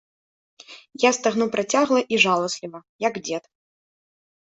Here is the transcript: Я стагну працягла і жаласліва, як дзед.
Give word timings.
Я 1.03 1.11
стагну 1.17 1.45
працягла 1.57 1.99
і 2.17 2.21
жаласліва, 2.27 2.79
як 3.11 3.25
дзед. 3.25 3.43